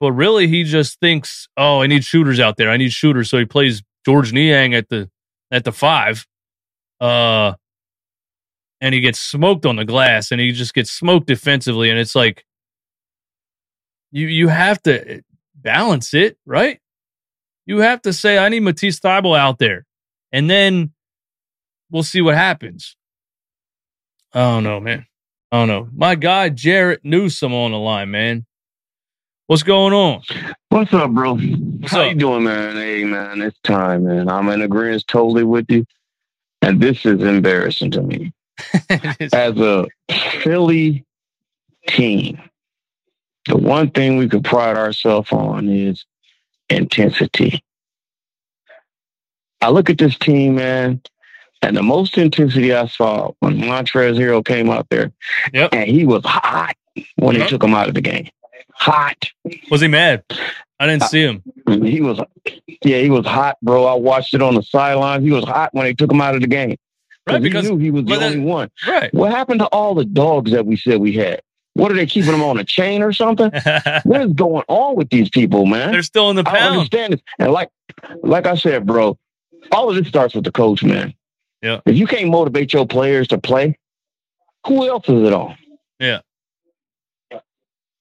but 0.00 0.12
really 0.12 0.48
he 0.48 0.64
just 0.64 0.98
thinks, 0.98 1.46
oh, 1.58 1.82
I 1.82 1.88
need 1.88 2.04
shooters 2.04 2.40
out 2.40 2.56
there. 2.56 2.70
I 2.70 2.78
need 2.78 2.94
shooters, 2.94 3.28
so 3.28 3.36
he 3.36 3.44
plays 3.44 3.82
Georges 4.06 4.32
Niang 4.32 4.72
at 4.72 4.88
the 4.88 5.10
at 5.50 5.64
the 5.64 5.72
five. 5.72 6.26
Uh 7.02 7.52
and 8.80 8.94
he 8.94 9.02
gets 9.02 9.18
smoked 9.18 9.66
on 9.66 9.76
the 9.76 9.84
glass 9.84 10.30
and 10.30 10.40
he 10.40 10.52
just 10.52 10.72
gets 10.72 10.90
smoked 10.90 11.26
defensively 11.26 11.90
and 11.90 11.98
it's 11.98 12.14
like 12.14 12.46
you 14.12 14.26
you 14.28 14.48
have 14.48 14.80
to 14.82 15.14
eh, 15.14 15.20
balance 15.56 16.14
it, 16.14 16.36
right? 16.46 16.78
You 17.66 17.78
have 17.78 18.02
to 18.02 18.12
say, 18.12 18.38
I 18.38 18.48
need 18.48 18.60
Matisse 18.60 19.00
Thybulle 19.00 19.38
out 19.38 19.58
there. 19.58 19.86
And 20.30 20.48
then 20.48 20.92
we'll 21.90 22.02
see 22.02 22.20
what 22.20 22.34
happens. 22.34 22.96
I 24.32 24.40
don't 24.40 24.64
know, 24.64 24.80
man. 24.80 25.06
I 25.50 25.58
don't 25.58 25.68
know. 25.68 25.88
My 25.94 26.14
guy 26.14 26.48
Jarrett 26.48 27.00
Newsom 27.04 27.52
on 27.52 27.72
the 27.72 27.78
line, 27.78 28.10
man. 28.10 28.46
What's 29.46 29.62
going 29.62 29.92
on? 29.92 30.22
What's 30.70 30.94
up, 30.94 31.10
bro? 31.10 31.36
What's 31.36 31.92
How 31.92 32.02
up? 32.02 32.08
you 32.08 32.14
doing, 32.14 32.44
man? 32.44 32.76
Hey, 32.76 33.04
man, 33.04 33.42
it's 33.42 33.58
time, 33.62 34.04
man. 34.04 34.28
I'm 34.28 34.48
in 34.48 34.62
agreement 34.62 35.04
totally 35.08 35.44
with 35.44 35.66
you. 35.68 35.84
And 36.62 36.80
this 36.80 37.04
is 37.04 37.20
embarrassing 37.20 37.90
to 37.90 38.02
me. 38.02 38.32
As 39.32 39.58
a 39.58 39.86
Philly 40.42 41.04
team, 41.88 42.40
the 43.46 43.56
one 43.56 43.90
thing 43.90 44.16
we 44.16 44.28
can 44.28 44.42
pride 44.42 44.76
ourselves 44.76 45.30
on 45.32 45.68
is 45.68 46.04
intensity. 46.70 47.62
I 49.60 49.70
look 49.70 49.90
at 49.90 49.98
this 49.98 50.16
team, 50.18 50.56
man, 50.56 51.00
and 51.62 51.76
the 51.76 51.82
most 51.82 52.18
intensity 52.18 52.74
I 52.74 52.86
saw 52.86 53.32
when 53.40 53.58
Montrezl 53.58 54.18
Harrell 54.18 54.44
came 54.44 54.70
out 54.70 54.88
there, 54.90 55.12
Yep. 55.52 55.74
and 55.74 55.88
he 55.88 56.04
was 56.04 56.24
hot 56.24 56.74
when 57.16 57.36
Yep. 57.36 57.44
they 57.44 57.48
took 57.48 57.62
him 57.62 57.74
out 57.74 57.88
of 57.88 57.94
the 57.94 58.00
game. 58.00 58.28
Hot. 58.74 59.30
Was 59.70 59.80
he 59.80 59.88
mad? 59.88 60.24
I 60.80 60.84
Uh, 60.84 60.86
didn't 60.88 61.04
see 61.04 61.22
him. 61.22 61.42
He 61.84 62.00
was, 62.00 62.20
yeah, 62.84 62.98
he 62.98 63.10
was 63.10 63.24
hot, 63.24 63.56
bro. 63.62 63.84
I 63.84 63.94
watched 63.94 64.34
it 64.34 64.42
on 64.42 64.54
the 64.56 64.62
sidelines. 64.62 65.22
He 65.24 65.30
was 65.30 65.44
hot 65.44 65.72
when 65.72 65.84
they 65.84 65.94
took 65.94 66.10
him 66.10 66.20
out 66.20 66.34
of 66.34 66.40
the 66.40 66.48
game. 66.48 66.76
Right, 67.28 67.36
he 67.40 67.48
because 67.48 67.68
knew 67.70 67.76
he 67.78 67.92
was 67.92 68.04
the 68.04 68.16
that- 68.16 68.22
only 68.32 68.40
one. 68.40 68.68
right. 68.88 69.14
What 69.14 69.30
happened 69.30 69.60
to 69.60 69.66
all 69.66 69.94
the 69.94 70.04
dogs 70.04 70.50
that 70.50 70.66
we 70.66 70.76
said 70.76 70.98
we 70.98 71.12
had? 71.12 71.40
What 71.74 71.90
are 71.90 71.94
they 71.94 72.06
keeping 72.06 72.32
them 72.32 72.42
on 72.42 72.58
a 72.58 72.64
chain 72.64 73.02
or 73.02 73.12
something? 73.12 73.50
what 74.04 74.20
is 74.20 74.32
going 74.34 74.64
on 74.68 74.96
with 74.96 75.08
these 75.10 75.30
people, 75.30 75.66
man? 75.66 75.92
They're 75.92 76.02
still 76.02 76.30
in 76.30 76.36
the 76.36 76.42
I 76.46 76.58
pound. 76.58 76.74
understand 76.74 77.12
this. 77.14 77.20
And 77.38 77.52
like, 77.52 77.70
like 78.22 78.46
I 78.46 78.56
said, 78.56 78.86
bro, 78.86 79.18
all 79.70 79.88
of 79.88 79.96
this 79.96 80.06
starts 80.08 80.34
with 80.34 80.44
the 80.44 80.52
coach, 80.52 80.82
man. 80.82 81.14
Yeah. 81.62 81.80
If 81.86 81.96
you 81.96 82.06
can't 82.06 82.30
motivate 82.30 82.72
your 82.72 82.86
players 82.86 83.28
to 83.28 83.38
play, 83.38 83.78
who 84.66 84.86
else 84.88 85.08
is 85.08 85.22
it 85.22 85.32
on? 85.32 85.56
Yeah. 85.98 86.20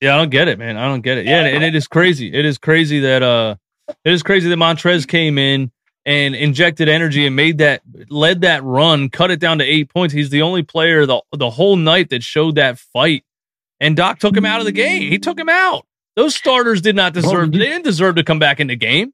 Yeah, 0.01 0.15
I 0.15 0.17
don't 0.17 0.31
get 0.31 0.47
it, 0.47 0.57
man. 0.57 0.77
I 0.77 0.87
don't 0.87 1.01
get 1.01 1.19
it. 1.19 1.27
Yeah, 1.27 1.45
and 1.45 1.63
it 1.63 1.75
is 1.75 1.87
crazy. 1.87 2.33
It 2.33 2.43
is 2.43 2.57
crazy 2.57 2.99
that 3.01 3.21
uh 3.21 3.55
it 4.03 4.11
is 4.11 4.23
crazy 4.23 4.49
that 4.49 4.55
Montrezl 4.55 5.07
came 5.07 5.37
in 5.37 5.71
and 6.05 6.35
injected 6.35 6.89
energy 6.89 7.27
and 7.27 7.35
made 7.35 7.59
that 7.59 7.83
led 8.09 8.41
that 8.41 8.63
run, 8.63 9.09
cut 9.09 9.29
it 9.29 9.39
down 9.39 9.59
to 9.59 9.63
eight 9.63 9.89
points. 9.89 10.13
He's 10.13 10.31
the 10.31 10.41
only 10.41 10.63
player 10.63 11.05
the 11.05 11.21
the 11.33 11.51
whole 11.51 11.75
night 11.75 12.09
that 12.09 12.23
showed 12.23 12.55
that 12.55 12.79
fight. 12.79 13.23
And 13.81 13.97
Doc 13.97 14.19
took 14.19 14.37
him 14.37 14.45
out 14.45 14.59
of 14.59 14.65
the 14.65 14.71
game. 14.71 15.01
He 15.11 15.17
took 15.17 15.37
him 15.37 15.49
out. 15.49 15.85
Those 16.15 16.35
starters 16.35 16.81
did 16.81 16.95
not 16.95 17.13
deserve 17.13 17.51
they 17.51 17.57
didn't 17.57 17.83
deserve 17.83 18.15
to 18.15 18.23
come 18.23 18.37
back 18.37 18.59
in 18.59 18.67
the 18.67 18.75
game. 18.75 19.11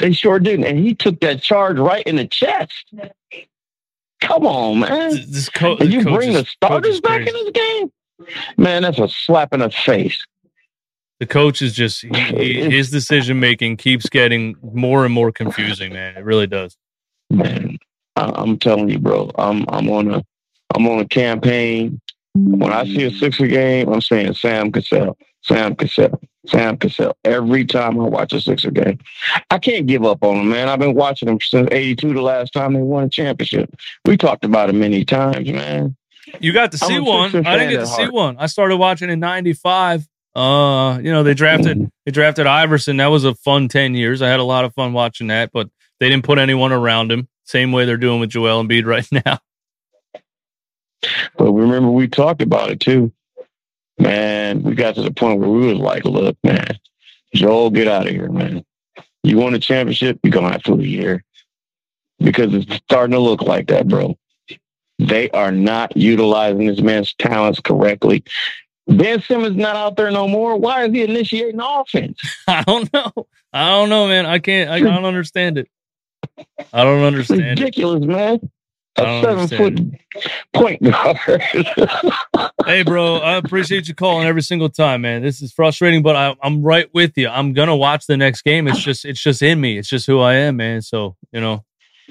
They 0.00 0.12
sure 0.12 0.40
didn't. 0.40 0.64
And 0.64 0.78
he 0.78 0.94
took 0.94 1.20
that 1.20 1.42
charge 1.42 1.78
right 1.78 2.04
in 2.06 2.16
the 2.16 2.26
chest. 2.26 2.72
Come 4.22 4.46
on, 4.46 4.80
man. 4.80 5.10
This, 5.10 5.26
this 5.26 5.48
co- 5.50 5.76
And 5.76 5.92
you 5.92 6.02
bring 6.02 6.30
is- 6.30 6.42
the 6.42 6.44
starters 6.46 7.00
back 7.00 7.20
into 7.20 7.44
the 7.44 7.52
game? 7.52 7.92
Man, 8.56 8.82
that's 8.82 8.98
a 8.98 9.08
slap 9.08 9.52
in 9.52 9.60
the 9.60 9.70
face. 9.70 10.24
The 11.20 11.26
coach 11.26 11.60
is 11.60 11.74
just 11.74 12.02
he, 12.02 12.08
he, 12.36 12.70
his 12.70 12.90
decision 12.90 13.38
making 13.40 13.76
keeps 13.76 14.08
getting 14.08 14.56
more 14.62 15.04
and 15.04 15.12
more 15.12 15.30
confusing, 15.32 15.92
man. 15.92 16.16
It 16.16 16.24
really 16.24 16.46
does. 16.46 16.76
Man, 17.30 17.78
I, 18.16 18.32
I'm 18.34 18.58
telling 18.58 18.88
you, 18.88 18.98
bro. 18.98 19.30
I'm 19.36 19.64
I'm 19.68 19.88
on 19.90 20.12
a 20.12 20.24
I'm 20.74 20.86
on 20.88 21.00
a 21.00 21.08
campaign. 21.08 22.00
When 22.34 22.72
I 22.72 22.84
see 22.84 23.04
a 23.04 23.10
Sixer 23.12 23.46
game, 23.46 23.88
I'm 23.88 24.00
saying 24.00 24.34
Sam 24.34 24.72
Cassell, 24.72 25.16
Sam 25.42 25.76
Cassell, 25.76 26.20
Sam 26.48 26.76
Cassell. 26.76 27.16
Every 27.24 27.64
time 27.64 28.00
I 28.00 28.04
watch 28.04 28.32
a 28.32 28.40
Sixer 28.40 28.72
game, 28.72 28.98
I 29.50 29.58
can't 29.58 29.86
give 29.86 30.04
up 30.04 30.24
on 30.24 30.38
them, 30.38 30.48
man. 30.48 30.68
I've 30.68 30.80
been 30.80 30.94
watching 30.94 31.26
them 31.26 31.38
since 31.40 31.68
'82, 31.70 32.12
the 32.12 32.20
last 32.20 32.52
time 32.52 32.74
they 32.74 32.82
won 32.82 33.04
a 33.04 33.08
championship. 33.08 33.72
We 34.04 34.16
talked 34.16 34.44
about 34.44 34.68
it 34.68 34.74
many 34.74 35.04
times, 35.04 35.48
man. 35.48 35.96
You 36.40 36.52
got 36.52 36.72
to 36.72 36.78
see 36.78 36.98
one. 36.98 37.34
I 37.46 37.56
didn't 37.56 37.70
get 37.70 37.80
to 37.80 37.86
see 37.86 38.08
one. 38.08 38.36
I 38.38 38.46
started 38.46 38.78
watching 38.78 39.10
in 39.10 39.20
'95. 39.20 40.08
Uh, 40.34 40.98
you 41.00 41.12
know 41.12 41.22
they 41.22 41.34
drafted 41.34 41.88
they 42.04 42.10
drafted 42.10 42.48
Iverson. 42.48 42.96
That 42.96 43.06
was 43.06 43.22
a 43.22 43.36
fun 43.36 43.68
ten 43.68 43.94
years. 43.94 44.22
I 44.22 44.28
had 44.28 44.40
a 44.40 44.44
lot 44.44 44.64
of 44.64 44.74
fun 44.74 44.92
watching 44.92 45.28
that, 45.28 45.52
but 45.52 45.70
they 46.00 46.08
didn't 46.08 46.24
put 46.24 46.38
anyone 46.38 46.72
around 46.72 47.12
him. 47.12 47.28
Same 47.44 47.70
way 47.70 47.84
they're 47.84 47.96
doing 47.96 48.18
with 48.18 48.30
Joel 48.30 48.64
Embiid 48.64 48.86
right 48.86 49.06
now. 49.12 49.38
But 51.36 51.52
remember, 51.52 51.90
we 51.90 52.08
talked 52.08 52.42
about 52.42 52.70
it 52.70 52.80
too. 52.80 53.12
Man, 53.98 54.62
we 54.62 54.74
got 54.74 54.96
to 54.96 55.02
the 55.02 55.12
point 55.12 55.40
where 55.40 55.48
we 55.48 55.66
was 55.66 55.78
like, 55.78 56.04
look, 56.04 56.36
man, 56.42 56.78
Joel, 57.34 57.70
get 57.70 57.88
out 57.88 58.06
of 58.06 58.12
here, 58.12 58.30
man. 58.30 58.64
You 59.22 59.38
won 59.38 59.54
a 59.54 59.58
championship, 59.58 60.18
you're 60.22 60.32
going 60.32 60.46
to 60.46 60.52
have 60.52 60.64
to 60.64 60.74
leave 60.74 60.98
here. 61.00 61.24
Because 62.18 62.54
it's 62.54 62.74
starting 62.76 63.12
to 63.12 63.20
look 63.20 63.42
like 63.42 63.68
that, 63.68 63.88
bro. 63.88 64.16
They 64.98 65.30
are 65.30 65.50
not 65.50 65.96
utilizing 65.96 66.66
this 66.66 66.80
man's 66.80 67.14
talents 67.14 67.60
correctly. 67.60 68.24
Ben 68.86 69.20
Simmons 69.22 69.56
not 69.56 69.76
out 69.76 69.96
there 69.96 70.10
no 70.10 70.28
more. 70.28 70.56
Why 70.56 70.84
is 70.84 70.92
he 70.92 71.02
initiating 71.02 71.60
offense? 71.60 72.18
I 72.46 72.62
don't 72.62 72.92
know. 72.92 73.12
I 73.52 73.70
don't 73.70 73.88
know, 73.88 74.06
man. 74.06 74.26
I 74.26 74.38
can't. 74.38 74.70
I, 74.70 74.76
I 74.76 74.80
don't 74.80 75.04
understand 75.04 75.58
it. 75.58 75.68
I 76.72 76.84
don't 76.84 77.02
understand. 77.02 77.42
It's 77.42 77.60
ridiculous, 77.60 78.02
it. 78.02 78.08
man. 78.08 78.50
A 78.96 79.22
seven 79.22 79.48
foot 79.48 79.80
point 80.52 80.82
guard. 80.82 81.16
hey, 82.66 82.82
bro, 82.82 83.16
I 83.16 83.36
appreciate 83.36 83.88
you 83.88 83.94
calling 83.94 84.26
every 84.26 84.42
single 84.42 84.68
time, 84.68 85.00
man. 85.02 85.22
This 85.22 85.42
is 85.42 85.52
frustrating, 85.52 86.02
but 86.02 86.14
I, 86.14 86.36
I'm 86.42 86.62
right 86.62 86.88
with 86.94 87.16
you. 87.16 87.28
I'm 87.28 87.52
gonna 87.54 87.76
watch 87.76 88.06
the 88.06 88.16
next 88.16 88.42
game. 88.42 88.68
It's 88.68 88.78
just, 88.78 89.04
it's 89.04 89.20
just 89.20 89.42
in 89.42 89.60
me. 89.60 89.78
It's 89.78 89.88
just 89.88 90.06
who 90.06 90.20
I 90.20 90.34
am, 90.34 90.58
man. 90.58 90.80
So 90.80 91.16
you 91.32 91.40
know, 91.40 91.64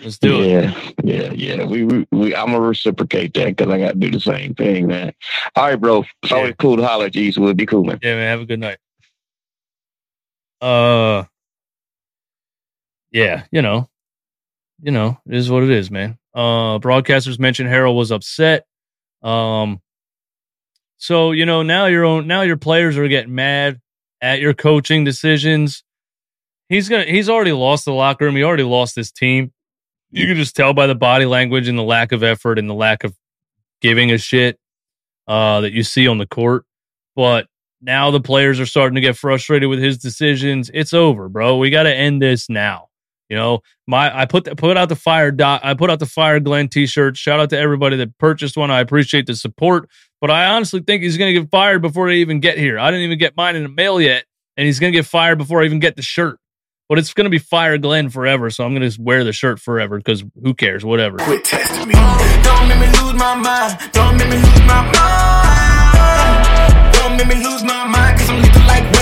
let's 0.04 0.18
do 0.18 0.44
yeah, 0.44 0.74
it. 0.76 0.96
Yeah, 1.04 1.22
yeah, 1.34 1.56
yeah. 1.56 1.66
We, 1.66 1.86
we, 1.86 2.08
we 2.12 2.36
I'm 2.36 2.48
gonna 2.48 2.60
reciprocate 2.60 3.34
that 3.36 3.56
because 3.56 3.72
I 3.72 3.78
got 3.78 3.94
to 3.94 4.00
do 4.00 4.12
the 4.12 4.20
same 4.20 4.54
thing, 4.54 4.88
man. 4.88 5.14
All 5.56 5.68
right, 5.68 5.80
bro. 5.80 6.04
It's 6.22 6.32
yeah. 6.32 6.38
always 6.38 6.56
cool 6.60 6.76
to 6.76 6.86
holler 6.86 7.06
at 7.06 7.16
you. 7.16 7.24
Eastwood. 7.24 7.56
Be 7.56 7.66
cool, 7.66 7.86
man. 7.86 8.00
Yeah, 8.02 8.16
man. 8.16 8.28
Have 8.28 8.42
a 8.42 8.46
good 8.46 8.60
night. 8.60 8.78
Uh, 10.60 11.24
yeah, 13.12 13.44
you 13.52 13.62
know, 13.62 13.90
you 14.82 14.92
know, 14.92 15.18
it 15.26 15.36
is 15.36 15.50
what 15.50 15.64
it 15.64 15.70
is, 15.70 15.92
man. 15.92 16.18
Uh, 16.34 16.80
broadcasters 16.80 17.40
mentioned 17.40 17.70
Harrell 17.70 17.96
was 17.96 18.12
upset. 18.12 18.66
Um, 19.22 19.82
so 20.98 21.32
you 21.32 21.46
know 21.46 21.64
now 21.64 21.88
your 21.88 22.06
own 22.06 22.28
now 22.28 22.42
your 22.42 22.58
players 22.58 22.98
are 22.98 23.08
getting 23.08 23.36
mad 23.36 23.82
at 24.22 24.40
your 24.40 24.54
coaching 24.54 25.04
decisions. 25.04 25.84
He's 26.70 26.90
gonna 26.90 27.04
he's 27.04 27.30
already 27.30 27.52
lost 27.52 27.86
the 27.86 27.94
locker 27.94 28.26
room. 28.26 28.36
He 28.36 28.44
already 28.44 28.64
lost 28.64 28.96
his 28.96 29.12
team. 29.12 29.52
You 30.12 30.28
can 30.28 30.36
just 30.36 30.56
tell 30.56 30.74
by 30.74 30.88
the 30.88 30.96
body 30.96 31.26
language 31.26 31.68
and 31.68 31.78
the 31.78 31.84
lack 31.84 32.12
of 32.12 32.24
effort 32.24 32.58
and 32.60 32.70
the 32.70 32.74
lack 32.74 33.04
of 33.04 33.14
giving 33.82 34.12
a 34.12 34.18
shit 34.18 34.58
uh, 35.28 35.62
that 35.62 35.74
you 35.74 35.84
see 35.84 36.08
on 36.08 36.20
the 36.20 36.28
court. 36.28 36.66
But 37.16 37.48
now 37.82 38.12
the 38.12 38.22
players 38.22 38.60
are 38.60 38.66
starting 38.66 38.96
to 38.96 39.02
get 39.02 39.18
frustrated 39.18 39.70
with 39.70 39.80
his 39.80 39.98
decisions. 39.98 40.72
It's 40.74 40.94
over, 40.94 41.30
bro. 41.30 41.58
We 41.58 41.70
got 41.70 41.84
to 41.84 41.94
end 41.94 42.22
this 42.22 42.50
now. 42.50 42.88
You 43.34 43.40
know, 43.40 43.62
my 43.88 44.16
I 44.16 44.26
put 44.26 44.44
the, 44.44 44.56
put 44.56 44.78
out 44.78 44.90
the 44.90 44.96
fire 44.96 45.32
dot 45.32 45.66
I 45.66 45.74
put 45.74 45.90
out 45.90 45.98
the 45.98 46.06
fire 46.06 46.40
Glenn 46.40 46.68
t-shirt. 46.68 47.18
Shout 47.18 47.40
out 47.40 47.50
to 47.50 47.58
everybody 47.58 47.96
that 47.96 48.16
purchased 48.20 48.56
one. 48.56 48.70
I 48.70 48.80
appreciate 48.80 49.26
the 49.26 49.36
support, 49.36 49.90
but 50.22 50.30
I 50.30 50.52
honestly 50.52 50.82
think 50.82 51.02
he's 51.02 51.18
going 51.18 51.34
to 51.34 51.42
get 51.42 51.50
fired 51.50 51.82
before 51.82 52.10
they 52.10 52.18
even 52.18 52.42
get 52.42 52.60
here. 52.60 52.78
I 52.78 52.92
didn't 52.92 53.06
even 53.06 53.18
get 53.18 53.36
mine 53.36 53.56
in 53.56 53.64
the 53.64 53.70
mail 53.70 54.00
yet, 54.00 54.26
and 54.56 54.68
he's 54.68 54.80
going 54.80 54.94
to 54.94 54.96
get 54.96 55.08
fired 55.08 55.40
before 55.40 55.64
I 55.64 55.66
even 55.66 55.80
get 55.80 55.96
the 55.96 56.04
shirt. 56.04 56.38
But 56.88 57.00
it's 57.00 57.16
going 57.16 57.26
to 57.26 57.32
be 57.32 57.40
fire 57.40 57.80
Glenn 57.80 58.10
forever, 58.10 58.52
so 58.52 58.66
I'm 58.66 58.76
going 58.76 58.88
to 58.88 59.02
wear 59.02 59.24
the 59.24 59.34
shirt 59.34 59.60
forever 59.60 59.98
because 59.98 60.24
who 60.44 60.54
cares? 60.54 60.86
Whatever. 60.86 61.18
Quit 61.18 61.44
testing 61.44 61.88
me. 61.88 61.96
Don't 61.96 62.68
make 62.68 62.82
me 62.82 62.86
lose 62.86 63.16
my 63.16 63.34
mind. 63.34 63.80
Don't 63.94 64.16
make 64.16 64.30
me 64.30 64.36
lose 64.36 64.62
my 64.68 64.92
mind. 64.94 66.94
Don't 66.94 67.18
make 67.18 67.30
me 67.30 67.44
lose 67.44 67.64
my 67.64 67.88
mind 67.88 68.20
because 68.20 68.30
I'm 68.30 68.68
like 68.68 68.93